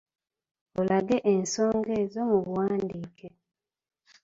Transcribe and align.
Olage 0.79 1.17
ensonga 1.33 1.91
ezo 2.01 2.19
mu 2.29 2.37
buwandiike. 2.45 3.27